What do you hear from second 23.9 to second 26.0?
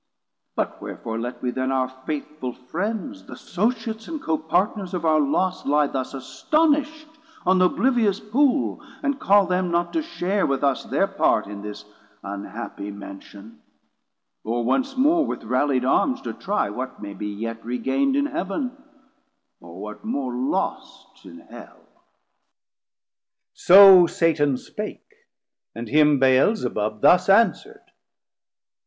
Satan spake, and